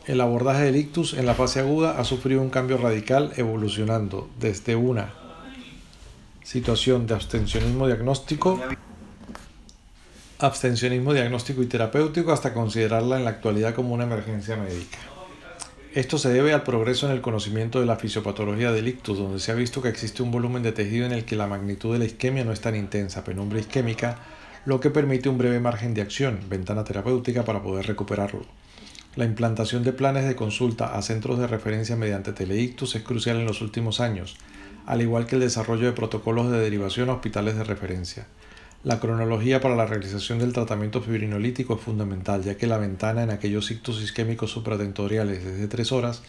El 0.05 0.21
abordaje 0.21 0.63
del 0.63 0.75
ictus 0.75 1.13
en 1.13 1.25
la 1.25 1.33
fase 1.33 1.59
aguda 1.59 1.99
ha 1.99 2.03
sufrido 2.03 2.41
un 2.41 2.49
cambio 2.49 2.77
radical 2.77 3.31
evolucionando 3.37 4.29
desde 4.39 4.75
una 4.75 5.13
situación 6.43 7.07
de 7.07 7.15
abstencionismo 7.15 7.87
diagnóstico 7.87 8.59
abstencionismo 10.39 11.13
diagnóstico 11.13 11.63
y 11.63 11.65
terapéutico 11.65 12.31
hasta 12.31 12.53
considerarla 12.53 13.17
en 13.17 13.23
la 13.23 13.31
actualidad 13.31 13.73
como 13.73 13.93
una 13.93 14.03
emergencia 14.03 14.55
médica. 14.57 14.97
Esto 15.95 16.17
se 16.17 16.27
debe 16.27 16.51
al 16.51 16.63
progreso 16.63 17.05
en 17.05 17.13
el 17.13 17.21
conocimiento 17.21 17.79
de 17.79 17.85
la 17.85 17.95
fisiopatología 17.95 18.73
del 18.73 18.89
ictus, 18.89 19.17
donde 19.17 19.39
se 19.39 19.53
ha 19.53 19.55
visto 19.55 19.81
que 19.81 19.87
existe 19.87 20.23
un 20.23 20.29
volumen 20.29 20.61
de 20.61 20.73
tejido 20.73 21.05
en 21.05 21.13
el 21.13 21.23
que 21.23 21.37
la 21.37 21.47
magnitud 21.47 21.93
de 21.93 21.99
la 21.99 22.03
isquemia 22.03 22.43
no 22.43 22.51
es 22.51 22.59
tan 22.59 22.75
intensa, 22.75 23.23
penumbra 23.23 23.61
isquémica, 23.61 24.19
lo 24.65 24.81
que 24.81 24.89
permite 24.89 25.29
un 25.29 25.37
breve 25.37 25.61
margen 25.61 25.93
de 25.93 26.01
acción, 26.01 26.41
ventana 26.49 26.83
terapéutica 26.83 27.45
para 27.45 27.63
poder 27.63 27.87
recuperarlo. 27.87 28.41
La 29.15 29.23
implantación 29.23 29.85
de 29.85 29.93
planes 29.93 30.27
de 30.27 30.35
consulta 30.35 30.97
a 30.97 31.01
centros 31.01 31.39
de 31.39 31.47
referencia 31.47 31.95
mediante 31.95 32.33
teleictus 32.33 32.93
es 32.95 33.03
crucial 33.03 33.37
en 33.37 33.45
los 33.45 33.61
últimos 33.61 34.01
años, 34.01 34.35
al 34.85 35.01
igual 35.01 35.27
que 35.27 35.35
el 35.35 35.41
desarrollo 35.43 35.85
de 35.85 35.93
protocolos 35.93 36.51
de 36.51 36.59
derivación 36.59 37.07
a 37.07 37.13
hospitales 37.13 37.55
de 37.55 37.63
referencia. 37.63 38.27
La 38.85 38.99
cronología 38.99 39.61
para 39.61 39.75
la 39.75 39.87
realización 39.87 40.37
del 40.37 40.53
tratamiento 40.53 41.01
fibrinolítico 41.01 41.73
es 41.73 41.81
fundamental, 41.81 42.43
ya 42.43 42.55
que 42.55 42.67
la 42.67 42.77
ventana 42.77 43.23
en 43.23 43.31
aquellos 43.31 43.71
ictus 43.71 43.99
isquémicos 43.99 44.51
supratentoriales 44.51 45.43
es 45.43 45.57
de 45.57 45.67
3 45.67 45.91
horas 45.91 46.21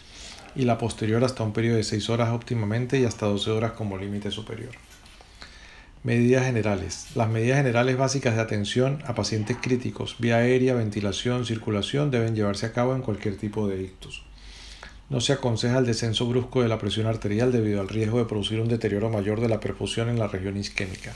y 0.55 0.63
la 0.63 0.79
posterior 0.79 1.23
hasta 1.23 1.43
un 1.43 1.53
periodo 1.53 1.77
de 1.77 1.83
6 1.83 2.09
horas 2.09 2.29
óptimamente 2.29 2.99
y 2.99 3.05
hasta 3.05 3.27
12 3.27 3.51
horas 3.51 3.73
como 3.73 3.99
límite 3.99 4.31
superior. 4.31 4.71
Medidas 6.01 6.45
generales. 6.45 7.09
Las 7.13 7.29
medidas 7.29 7.57
generales 7.57 7.95
básicas 7.95 8.33
de 8.33 8.41
atención 8.41 9.03
a 9.05 9.13
pacientes 9.13 9.57
críticos, 9.61 10.15
vía 10.17 10.37
aérea, 10.37 10.73
ventilación, 10.73 11.45
circulación, 11.45 12.09
deben 12.09 12.35
llevarse 12.35 12.65
a 12.65 12.73
cabo 12.73 12.95
en 12.95 13.03
cualquier 13.03 13.37
tipo 13.37 13.67
de 13.67 13.83
ictus. 13.83 14.23
No 15.11 15.21
se 15.21 15.33
aconseja 15.33 15.77
el 15.77 15.85
descenso 15.85 16.25
brusco 16.25 16.63
de 16.63 16.69
la 16.69 16.79
presión 16.79 17.05
arterial 17.05 17.51
debido 17.51 17.81
al 17.81 17.87
riesgo 17.87 18.17
de 18.17 18.25
producir 18.25 18.59
un 18.59 18.67
deterioro 18.67 19.11
mayor 19.11 19.41
de 19.41 19.49
la 19.49 19.59
perfusión 19.59 20.09
en 20.09 20.17
la 20.17 20.27
región 20.27 20.57
isquémica. 20.57 21.13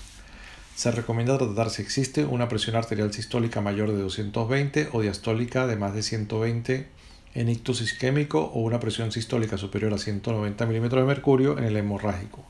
Se 0.75 0.92
recomienda 0.92 1.38
tratar 1.38 1.70
si 1.70 1.82
existe 1.82 2.25
una 2.25 2.50
presión 2.50 2.75
arterial 2.75 3.13
sistólica 3.13 3.62
mayor 3.62 3.92
de 3.92 4.01
220 4.01 4.90
o 4.94 5.01
diastólica 5.01 5.68
de 5.68 5.75
más 5.75 5.94
de 5.94 6.01
120 6.01 6.88
en 7.34 7.50
ictus 7.50 7.82
isquémico 7.82 8.46
o 8.54 8.62
una 8.62 8.80
presión 8.80 9.12
sistólica 9.12 9.58
superior 9.58 9.94
a 9.94 9.98
190 9.98 10.66
mm 10.66 10.90
de 10.90 11.04
mercurio 11.04 11.58
en 11.58 11.66
el 11.66 11.78
hemorrágico. 11.78 12.46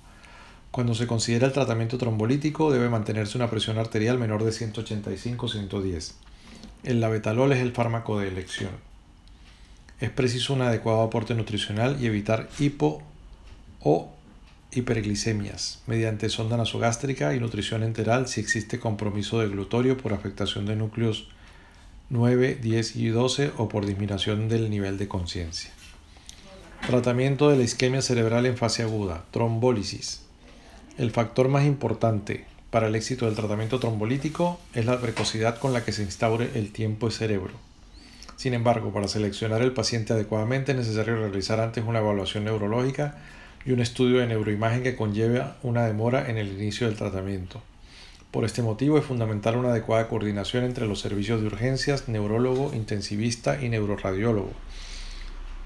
Cuando 0.71 0.95
se 0.95 1.07
considera 1.07 1.47
el 1.47 1.53
tratamiento 1.53 1.97
trombolítico 1.97 2.71
debe 2.71 2.89
mantenerse 2.89 3.37
una 3.37 3.49
presión 3.49 3.77
arterial 3.77 4.17
menor 4.17 4.43
de 4.43 4.51
185-110. 4.51 6.13
El 6.83 7.01
labetalol 7.01 7.51
es 7.51 7.59
el 7.59 7.73
fármaco 7.73 8.19
de 8.19 8.29
elección. 8.29 8.71
Es 9.99 10.09
preciso 10.09 10.53
un 10.53 10.61
adecuado 10.61 11.01
aporte 11.01 11.35
nutricional 11.35 11.97
y 12.01 12.07
evitar 12.07 12.49
hipo 12.57 13.03
o 13.81 14.13
hiperglicemias 14.71 15.81
mediante 15.87 16.29
sonda 16.29 16.57
nasogástrica 16.57 17.35
y 17.35 17.39
nutrición 17.39 17.83
enteral 17.83 18.27
si 18.27 18.41
existe 18.41 18.79
compromiso 18.79 19.39
de 19.39 19.49
glutorio 19.49 19.97
por 19.97 20.13
afectación 20.13 20.65
de 20.65 20.75
núcleos 20.75 21.27
9, 22.09 22.59
10 22.61 22.95
y 22.95 23.07
12 23.07 23.51
o 23.57 23.69
por 23.69 23.85
disminución 23.85 24.49
del 24.49 24.69
nivel 24.69 24.97
de 24.97 25.07
conciencia. 25.07 25.71
Tratamiento 26.87 27.49
de 27.49 27.57
la 27.57 27.63
isquemia 27.63 28.01
cerebral 28.01 28.45
en 28.45 28.57
fase 28.57 28.83
aguda, 28.83 29.25
trombólisis. 29.31 30.23
El 30.97 31.11
factor 31.11 31.47
más 31.47 31.65
importante 31.65 32.45
para 32.69 32.87
el 32.87 32.95
éxito 32.95 33.25
del 33.25 33.35
tratamiento 33.35 33.79
trombolítico 33.79 34.59
es 34.73 34.85
la 34.85 34.99
precocidad 34.99 35.59
con 35.59 35.73
la 35.73 35.85
que 35.85 35.91
se 35.91 36.03
instaure 36.03 36.49
el 36.55 36.71
tiempo 36.71 37.07
de 37.07 37.13
cerebro. 37.13 37.53
Sin 38.35 38.53
embargo, 38.53 38.91
para 38.91 39.07
seleccionar 39.07 39.61
el 39.61 39.73
paciente 39.73 40.13
adecuadamente 40.13 40.71
es 40.71 40.77
necesario 40.79 41.17
realizar 41.17 41.59
antes 41.59 41.83
una 41.85 41.99
evaluación 41.99 42.45
neurológica 42.45 43.17
y 43.65 43.71
un 43.71 43.79
estudio 43.79 44.19
de 44.19 44.27
neuroimagen 44.27 44.83
que 44.83 44.95
conlleva 44.95 45.57
una 45.63 45.85
demora 45.85 46.29
en 46.29 46.37
el 46.37 46.49
inicio 46.49 46.87
del 46.87 46.97
tratamiento. 46.97 47.61
Por 48.31 48.45
este 48.45 48.61
motivo 48.61 48.97
es 48.97 49.05
fundamental 49.05 49.57
una 49.57 49.69
adecuada 49.69 50.07
coordinación 50.07 50.63
entre 50.63 50.87
los 50.87 51.01
servicios 51.01 51.41
de 51.41 51.47
urgencias, 51.47 52.07
neurólogo, 52.07 52.73
intensivista 52.73 53.61
y 53.61 53.69
neuroradiólogo 53.69 54.53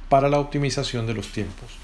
para 0.09 0.29
la 0.29 0.39
optimización 0.39 1.07
de 1.07 1.13
los 1.13 1.31
tiempos. 1.31 1.77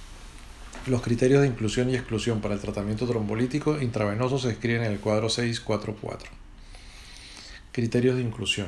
Los 0.87 1.01
criterios 1.01 1.41
de 1.41 1.47
inclusión 1.47 1.89
y 1.89 1.95
exclusión 1.95 2.41
para 2.41 2.55
el 2.55 2.59
tratamiento 2.59 3.07
trombolítico 3.07 3.79
intravenoso 3.79 4.39
se 4.39 4.49
escriben 4.49 4.83
en 4.83 4.91
el 4.91 4.99
cuadro 4.99 5.29
644. 5.29 6.29
Criterios 7.71 8.15
de 8.15 8.23
inclusión 8.23 8.67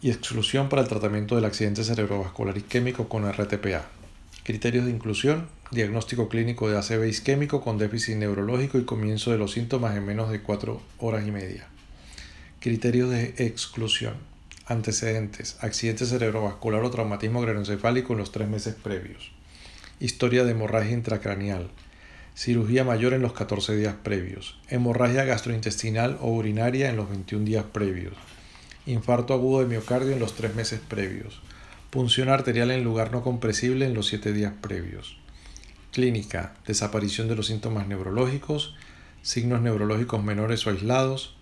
y 0.00 0.10
exclusión 0.10 0.68
para 0.68 0.82
el 0.82 0.88
tratamiento 0.88 1.36
del 1.36 1.44
accidente 1.44 1.84
cerebrovascular 1.84 2.56
isquémico 2.56 3.08
con 3.08 3.30
RTPA. 3.30 4.01
Criterios 4.44 4.86
de 4.86 4.90
inclusión 4.90 5.46
diagnóstico 5.70 6.28
clínico 6.28 6.68
de 6.68 6.76
ACV 6.76 7.06
isquémico 7.06 7.60
con 7.60 7.78
déficit 7.78 8.16
neurológico 8.16 8.76
y 8.76 8.84
comienzo 8.84 9.30
de 9.30 9.38
los 9.38 9.52
síntomas 9.52 9.96
en 9.96 10.04
menos 10.04 10.32
de 10.32 10.42
4 10.42 10.82
horas 10.98 11.24
y 11.24 11.30
media. 11.30 11.68
Criterios 12.58 13.08
de 13.10 13.34
exclusión. 13.38 14.14
Antecedentes. 14.66 15.58
Accidente 15.60 16.06
cerebrovascular 16.06 16.82
o 16.82 16.90
traumatismo 16.90 17.40
craneoencefálico 17.40 18.14
en 18.14 18.18
los 18.18 18.32
tres 18.32 18.48
meses 18.48 18.74
previos. 18.74 19.30
Historia 20.00 20.42
de 20.42 20.50
hemorragia 20.50 20.90
intracraneal. 20.90 21.70
Cirugía 22.34 22.82
mayor 22.82 23.12
en 23.12 23.22
los 23.22 23.34
14 23.34 23.76
días 23.76 23.94
previos. 24.02 24.58
Hemorragia 24.68 25.24
gastrointestinal 25.24 26.18
o 26.20 26.32
urinaria 26.32 26.90
en 26.90 26.96
los 26.96 27.08
21 27.08 27.44
días 27.44 27.64
previos. 27.72 28.14
Infarto 28.86 29.34
agudo 29.34 29.60
de 29.60 29.66
miocardio 29.66 30.10
en 30.10 30.18
los 30.18 30.34
3 30.34 30.56
meses 30.56 30.80
previos. 30.80 31.40
Punción 31.92 32.30
arterial 32.30 32.70
en 32.70 32.84
lugar 32.84 33.12
no 33.12 33.22
compresible 33.22 33.84
en 33.84 33.92
los 33.92 34.06
7 34.06 34.32
días 34.32 34.54
previos. 34.62 35.18
Clínica, 35.92 36.54
desaparición 36.66 37.28
de 37.28 37.36
los 37.36 37.48
síntomas 37.48 37.86
neurológicos, 37.86 38.74
signos 39.20 39.60
neurológicos 39.60 40.24
menores 40.24 40.66
o 40.66 40.70
aislados, 40.70 41.36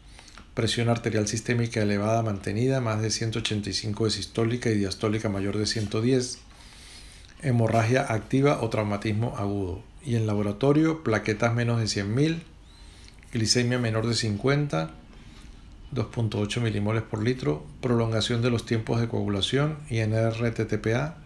presión 0.54 0.88
arterial 0.88 1.28
sistémica 1.28 1.80
elevada 1.80 2.24
mantenida, 2.24 2.80
más 2.80 3.00
de 3.00 3.12
185 3.12 4.06
de 4.06 4.10
sistólica 4.10 4.70
y 4.70 4.74
diastólica 4.74 5.28
mayor 5.28 5.56
de 5.56 5.66
110, 5.66 6.40
hemorragia 7.42 8.12
activa 8.12 8.60
o 8.60 8.70
traumatismo 8.70 9.36
agudo. 9.36 9.84
Y 10.04 10.16
en 10.16 10.26
laboratorio, 10.26 11.04
plaquetas 11.04 11.54
menos 11.54 11.78
de 11.78 11.84
100.000, 11.84 12.40
glicemia 13.32 13.78
menor 13.78 14.08
de 14.08 14.14
50, 14.14 14.94
2.8 15.94 16.60
milimoles 16.60 17.02
por 17.02 17.22
litro, 17.22 17.64
prolongación 17.80 18.42
de 18.42 18.50
los 18.50 18.64
tiempos 18.64 19.00
de 19.00 19.08
coagulación 19.08 19.78
y 19.88 20.00
NRTTPA 20.00 21.16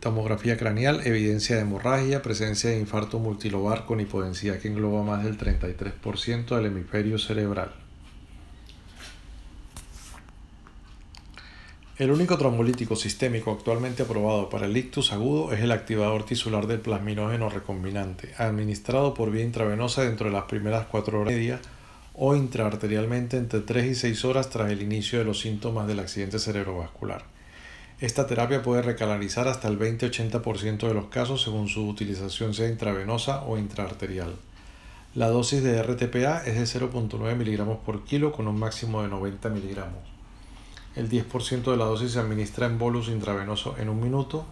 Tomografía 0.00 0.56
craneal, 0.56 1.06
evidencia 1.06 1.56
de 1.56 1.62
hemorragia, 1.62 2.22
presencia 2.22 2.70
de 2.70 2.80
infarto 2.80 3.18
multilobar 3.18 3.84
con 3.84 4.00
hipodensidad 4.00 4.58
que 4.58 4.68
engloba 4.68 5.02
más 5.04 5.24
del 5.24 5.36
33% 5.36 6.56
del 6.56 6.66
hemisferio 6.66 7.18
cerebral. 7.18 7.74
El 11.98 12.10
único 12.12 12.38
trombolítico 12.38 12.96
sistémico 12.96 13.52
actualmente 13.52 14.04
aprobado 14.04 14.48
para 14.48 14.64
el 14.64 14.76
ictus 14.78 15.12
agudo 15.12 15.52
es 15.52 15.60
el 15.60 15.70
activador 15.70 16.24
tisular 16.24 16.66
del 16.66 16.80
plasminógeno 16.80 17.50
recombinante, 17.50 18.32
administrado 18.38 19.12
por 19.12 19.30
vía 19.30 19.44
intravenosa 19.44 20.04
dentro 20.04 20.28
de 20.28 20.32
las 20.32 20.44
primeras 20.44 20.86
4 20.86 21.20
horas 21.20 21.34
y 21.34 21.36
media 21.36 21.60
o 22.22 22.36
intraarterialmente 22.36 23.38
entre 23.38 23.60
3 23.60 23.92
y 23.92 23.94
6 23.94 24.26
horas 24.26 24.50
tras 24.50 24.70
el 24.70 24.82
inicio 24.82 25.18
de 25.18 25.24
los 25.24 25.40
síntomas 25.40 25.88
del 25.88 26.00
accidente 26.00 26.38
cerebrovascular. 26.38 27.24
Esta 27.98 28.26
terapia 28.26 28.62
puede 28.62 28.82
recalarizar 28.82 29.48
hasta 29.48 29.68
el 29.68 29.78
20-80% 29.78 30.86
de 30.86 30.92
los 30.92 31.06
casos 31.06 31.40
según 31.40 31.68
su 31.68 31.88
utilización 31.88 32.52
sea 32.52 32.68
intravenosa 32.68 33.44
o 33.44 33.56
intraarterial. 33.56 34.34
La 35.14 35.28
dosis 35.28 35.62
de 35.62 35.82
RTPA 35.82 36.44
es 36.44 36.56
de 36.56 36.80
0.9 36.80 37.36
mg 37.36 37.78
por 37.78 38.04
kilo 38.04 38.32
con 38.32 38.48
un 38.48 38.58
máximo 38.58 39.00
de 39.00 39.08
90 39.08 39.48
mg. 39.48 39.84
El 40.96 41.08
10% 41.08 41.70
de 41.70 41.76
la 41.78 41.86
dosis 41.86 42.12
se 42.12 42.18
administra 42.18 42.66
en 42.66 42.78
bolus 42.78 43.08
intravenoso 43.08 43.76
en 43.78 43.88
un 43.88 43.98
minuto 43.98 44.44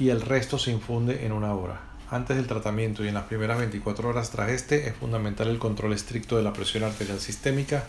y 0.00 0.08
el 0.08 0.22
resto 0.22 0.58
se 0.58 0.70
infunde 0.70 1.26
en 1.26 1.32
una 1.32 1.54
hora. 1.54 1.93
Antes 2.10 2.36
del 2.36 2.46
tratamiento 2.46 3.02
y 3.02 3.08
en 3.08 3.14
las 3.14 3.24
primeras 3.24 3.58
24 3.58 4.08
horas 4.08 4.30
tras 4.30 4.50
este 4.50 4.88
es 4.88 4.94
fundamental 4.94 5.48
el 5.48 5.58
control 5.58 5.94
estricto 5.94 6.36
de 6.36 6.42
la 6.42 6.52
presión 6.52 6.84
arterial 6.84 7.18
sistémica, 7.18 7.84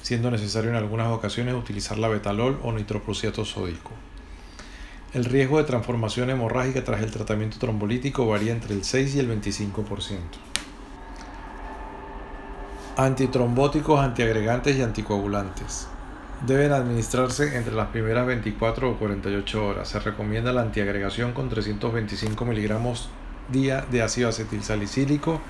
siendo 0.00 0.30
necesario 0.30 0.70
en 0.70 0.76
algunas 0.76 1.08
ocasiones 1.08 1.54
utilizar 1.54 1.98
la 1.98 2.08
betalol 2.08 2.58
o 2.62 2.72
nitroprusiato 2.72 3.44
sódico. 3.44 3.90
El 5.12 5.26
riesgo 5.26 5.58
de 5.58 5.64
transformación 5.64 6.30
hemorrágica 6.30 6.82
tras 6.82 7.02
el 7.02 7.10
tratamiento 7.10 7.58
trombolítico 7.58 8.26
varía 8.26 8.52
entre 8.52 8.74
el 8.74 8.84
6 8.84 9.14
y 9.14 9.18
el 9.20 9.28
25%. 9.30 10.18
Antitrombóticos, 12.96 14.00
antiagregantes 14.00 14.76
y 14.76 14.82
anticoagulantes. 14.82 15.88
Deben 16.46 16.72
administrarse 16.72 17.56
entre 17.56 17.74
las 17.74 17.88
primeras 17.88 18.26
24 18.26 18.90
o 18.90 18.98
48 18.98 19.66
horas. 19.66 19.88
Se 19.88 20.00
recomienda 20.00 20.52
la 20.52 20.62
antiagregación 20.62 21.32
con 21.32 21.48
325 21.48 22.44
miligramos 22.44 23.10
día 23.50 23.86
de 23.90 24.02
ácido 24.02 24.28
acetilsalicílico 24.28 25.40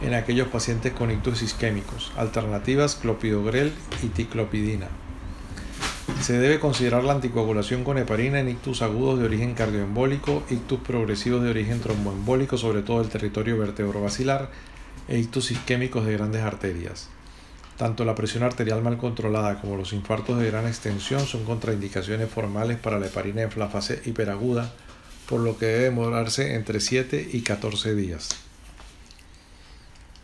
en 0.00 0.14
aquellos 0.14 0.48
pacientes 0.48 0.92
con 0.92 1.10
ictus 1.10 1.42
isquémicos. 1.42 2.12
Alternativas 2.16 2.94
clopidogrel 2.96 3.72
y 4.02 4.08
ticlopidina. 4.08 4.88
Se 6.20 6.38
debe 6.38 6.58
considerar 6.58 7.04
la 7.04 7.12
anticoagulación 7.12 7.84
con 7.84 7.98
heparina 7.98 8.40
en 8.40 8.48
ictus 8.48 8.82
agudos 8.82 9.18
de 9.18 9.26
origen 9.26 9.54
cardioembólico, 9.54 10.42
ictus 10.50 10.80
progresivos 10.80 11.42
de 11.42 11.50
origen 11.50 11.80
tromboembólico, 11.80 12.56
sobre 12.56 12.82
todo 12.82 13.00
el 13.00 13.08
territorio 13.08 13.58
vertebrovascular, 13.58 14.50
e 15.06 15.18
ictus 15.18 15.50
isquémicos 15.50 16.04
de 16.04 16.12
grandes 16.14 16.42
arterias. 16.42 17.08
Tanto 17.76 18.04
la 18.04 18.16
presión 18.16 18.42
arterial 18.42 18.82
mal 18.82 18.98
controlada 18.98 19.60
como 19.60 19.76
los 19.76 19.92
infartos 19.92 20.38
de 20.38 20.50
gran 20.50 20.66
extensión 20.66 21.20
son 21.20 21.44
contraindicaciones 21.44 22.28
formales 22.28 22.78
para 22.78 22.98
la 22.98 23.06
heparina 23.06 23.42
en 23.42 23.50
la 23.56 23.68
fase 23.68 24.02
hiperaguda, 24.04 24.72
por 25.28 25.40
lo 25.40 25.58
que 25.58 25.66
debe 25.66 25.84
demorarse 25.84 26.54
entre 26.54 26.80
7 26.80 27.28
y 27.32 27.42
14 27.42 27.94
días. 27.94 28.30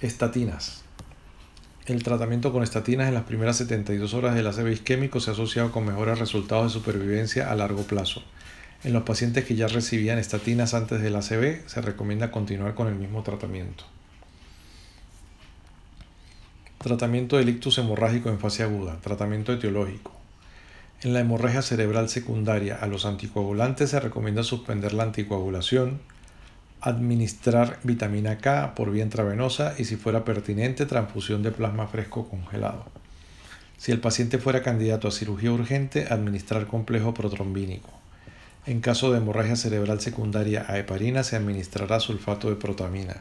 Estatinas. 0.01 0.83
El 1.87 2.03
tratamiento 2.03 2.51
con 2.53 2.63
estatinas 2.63 3.09
en 3.09 3.15
las 3.15 3.25
primeras 3.25 3.59
72 3.59 4.15
horas 4.15 4.35
del 4.35 4.47
ACV 4.47 4.73
isquémico 4.73 5.21
se 5.21 5.31
ha 5.31 5.35
asociado 5.35 5.71
con 5.73 5.85
mejores 5.85 6.19
resultados 6.19 6.73
de 6.73 6.81
supervivencia 6.81 7.51
a 7.51 7.55
largo 7.55 7.83
plazo. 7.83 8.23
En 8.83 8.95
los 8.95 9.03
pacientes 9.03 9.45
que 9.45 9.55
ya 9.55 9.69
recibían 9.69 10.19
estatinas 10.19 10.73
antes 10.73 11.03
del 11.03 11.17
ACV 11.17 11.69
se 11.69 11.83
recomienda 11.83 12.31
continuar 12.31 12.75
con 12.75 12.89
el 12.89 12.95
mismo 12.95 13.23
tratamiento. 13.23 13.85
Tratamiento 16.79 17.37
del 17.37 17.51
ictus 17.51 17.77
hemorrágico 17.77 18.31
en 18.31 18.39
fase 18.39 18.63
aguda. 18.63 18.99
Tratamiento 19.03 19.53
etiológico. 19.53 20.24
En 21.05 21.13
la 21.13 21.21
hemorragia 21.21 21.61
cerebral 21.61 22.09
secundaria 22.09 22.77
a 22.77 22.87
los 22.87 23.05
anticoagulantes 23.05 23.91
se 23.91 24.01
recomienda 24.01 24.43
suspender 24.43 24.95
la 24.95 25.03
anticoagulación, 25.03 26.01
administrar 26.81 27.79
vitamina 27.83 28.39
K 28.39 28.75
por 28.75 28.91
vía 28.91 29.05
intravenosa 29.05 29.75
y 29.77 29.85
si 29.85 29.97
fuera 29.97 30.25
pertinente 30.25 30.87
transfusión 30.87 31.43
de 31.43 31.51
plasma 31.51 31.89
fresco 31.89 32.27
congelado. 32.31 32.87
Si 33.77 33.93
el 33.93 34.01
paciente 34.01 34.39
fuera 34.39 34.63
candidato 34.63 35.07
a 35.07 35.11
cirugía 35.11 35.53
urgente, 35.53 36.07
administrar 36.09 36.67
complejo 36.67 37.13
protrombínico. 37.13 37.91
En 38.65 38.81
caso 38.81 39.13
de 39.13 39.19
hemorragia 39.19 39.57
cerebral 39.57 40.01
secundaria 40.01 40.65
a 40.67 40.79
heparina 40.79 41.23
se 41.23 41.37
administrará 41.37 42.01
sulfato 42.01 42.49
de 42.49 42.57
protamina. 42.57 43.17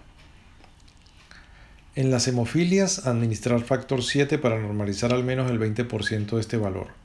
En 1.96 2.12
las 2.12 2.30
hemofilias, 2.30 3.08
administrar 3.08 3.60
factor 3.60 4.04
7 4.04 4.38
para 4.38 4.58
normalizar 4.58 5.12
al 5.12 5.26
menos 5.26 5.52
el 5.52 5.60
20% 5.60 6.36
de 6.36 6.40
este 6.40 6.56
valor. 6.56 7.03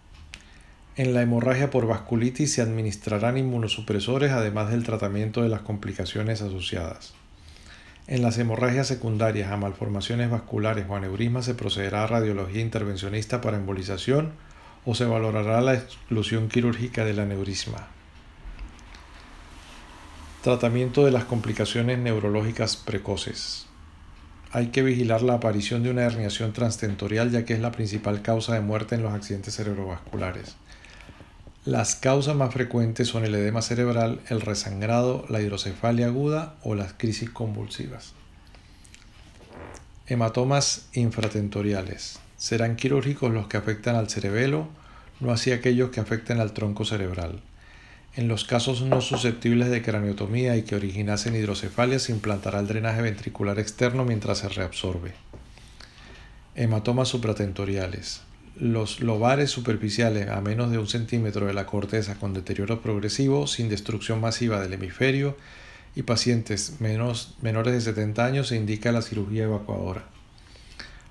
En 0.99 1.15
la 1.15 1.23
hemorragia 1.23 1.71
por 1.71 1.87
vasculitis 1.87 2.55
se 2.55 2.61
administrarán 2.61 3.39
inmunosupresores 3.39 4.33
además 4.33 4.69
del 4.71 4.83
tratamiento 4.83 5.45
de 5.45 5.49
las 5.49 5.61
complicaciones 5.61 6.43
asociadas. 6.43 7.15
En 8.09 8.21
las 8.21 8.37
hemorragias 8.37 8.89
secundarias 8.89 9.53
a 9.53 9.57
malformaciones 9.57 10.29
vasculares 10.29 10.87
o 10.89 10.97
aneurismas 10.97 11.45
se 11.45 11.55
procederá 11.55 12.03
a 12.03 12.09
radiología 12.09 12.63
intervencionista 12.63 13.41
para 13.41 13.59
embolización 13.59 14.33
o 14.85 14.97
se 14.97 15.05
valorará 15.05 15.61
la 15.61 15.75
exclusión 15.75 16.49
quirúrgica 16.49 17.05
del 17.05 17.21
aneurisma. 17.21 17.87
Tratamiento 20.43 21.05
de 21.05 21.13
las 21.13 21.27
complicaciones 21.27 22.01
neurológicas 22.01 22.77
precoces 22.77 23.69
hay 24.51 24.69
que 24.69 24.83
vigilar 24.83 25.23
la 25.23 25.35
aparición 25.35 25.85
de 25.85 25.91
una 25.91 26.03
herniación 26.03 26.53
transtentorial 26.53 27.31
ya 27.31 27.45
que 27.45 27.53
es 27.53 27.61
la 27.61 27.71
principal 27.71 28.21
causa 28.23 28.55
de 28.55 28.63
muerte 28.63 28.95
en 28.95 29.03
los 29.05 29.13
accidentes 29.13 29.55
cerebrovasculares. 29.55 30.57
Las 31.65 31.97
causas 31.97 32.37
más 32.37 32.55
frecuentes 32.55 33.09
son 33.09 33.25
el 33.25 33.35
edema 33.35 33.63
cerebral, 33.63 34.21
el 34.29 34.41
resangrado, 34.41 35.27
la 35.29 35.43
hidrocefalia 35.43 36.07
aguda 36.07 36.55
o 36.63 36.75
las 36.75 36.93
crisis 36.93 37.31
convulsivas. 37.31 38.15
Hematomas 40.07 40.87
infratentoriales. 40.95 42.21
Serán 42.39 42.77
quirúrgicos 42.77 43.33
los 43.33 43.49
que 43.49 43.57
afectan 43.57 43.97
al 43.97 44.09
cerebelo, 44.09 44.69
no 45.21 45.33
así 45.33 45.51
aquellos 45.51 45.91
que 45.91 46.01
afecten 46.01 46.41
al 46.41 46.53
tronco 46.53 46.85
cerebral. 46.85 47.43
En 48.15 48.29
los 48.29 48.45
casos 48.45 48.83
no 48.83 49.01
susceptibles 49.01 49.69
de 49.69 49.83
craniotomía 49.83 50.57
y 50.57 50.63
que 50.63 50.77
originasen 50.77 51.37
hidrocefalia 51.37 51.99
se 51.99 52.13
implantará 52.13 52.61
el 52.61 52.69
drenaje 52.69 53.03
ventricular 53.03 53.59
externo 53.59 54.05
mientras 54.05 54.39
se 54.39 54.49
reabsorbe. 54.49 55.13
Hematomas 56.55 57.09
supratentoriales. 57.09 58.23
Los 58.61 59.01
lobares 59.01 59.51
superficiales 59.51 60.29
a 60.29 60.41
menos 60.41 60.71
de 60.71 60.79
un 60.79 60.89
centímetro 60.89 61.47
de 61.47 61.55
la 61.55 61.67
corteza 61.67 62.17
con 62.17 62.35
deterioro 62.35 62.81
progresivo, 62.81 63.47
sin 63.47 63.69
destrucción 63.69 64.21
masiva 64.21 64.61
del 64.61 64.73
hemisferio 64.73 65.37
y 65.95 66.03
pacientes 66.03 66.81
menos, 66.81 67.37
menores 67.41 67.73
de 67.73 67.81
70 67.81 68.25
años 68.25 68.49
se 68.49 68.57
indica 68.57 68.93
la 68.93 69.03
cirugía 69.03 69.45
evacuadora. 69.45 70.05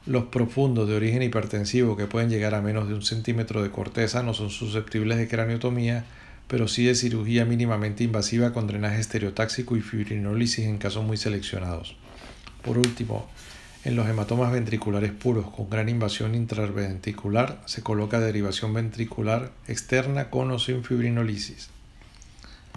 Los 0.06 0.26
profundos 0.26 0.88
de 0.88 0.96
origen 0.96 1.24
hipertensivo 1.24 1.96
que 1.96 2.06
pueden 2.06 2.30
llegar 2.30 2.54
a 2.54 2.62
menos 2.62 2.88
de 2.88 2.94
un 2.94 3.02
centímetro 3.02 3.64
de 3.64 3.72
corteza 3.72 4.24
no 4.24 4.34
son 4.34 4.50
susceptibles 4.50 5.18
de 5.18 5.28
craniotomía 5.28 6.06
pero 6.48 6.68
sí 6.68 6.86
de 6.86 6.96
cirugía 6.96 7.46
mínimamente 7.46 8.04
invasiva 8.04 8.54
con 8.54 8.68
drenaje 8.68 9.00
estereotáxico 9.00 9.76
y 9.76 9.82
fibrinólisis 9.82 10.66
en 10.66 10.78
casos 10.78 11.04
muy 11.04 11.18
seleccionados. 11.18 11.96
Por 12.64 12.78
último, 12.78 13.30
en 13.88 13.96
los 13.96 14.10
hematomas 14.10 14.52
ventriculares 14.52 15.14
puros 15.14 15.50
con 15.50 15.70
gran 15.70 15.88
invasión 15.88 16.36
intraventricular 16.36 17.62
se 17.68 17.84
coloca 17.84 18.20
derivación 18.20 18.74
ventricular 18.74 19.52
externa 19.66 20.30
con 20.30 20.52
o 20.52 20.60
sin 20.60 20.84
fibrinólisis. 20.84 21.70